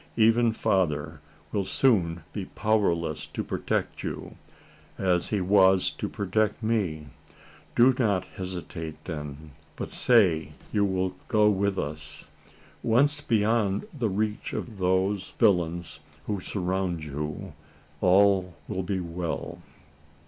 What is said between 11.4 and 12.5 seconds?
with us?